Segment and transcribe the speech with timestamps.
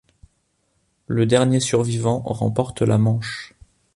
[1.05, 3.53] Le dernier survivant remporte la manche.